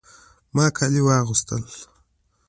[0.55, 1.57] ما جامې واغستې